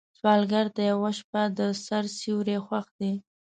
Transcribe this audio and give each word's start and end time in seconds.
سوالګر 0.19 0.65
ته 0.75 0.81
یوه 0.91 1.11
شپه 1.19 1.41
د 1.57 1.59
سر 1.85 2.03
سیوری 2.17 2.57
خوښ 2.65 2.85
دی 2.99 3.13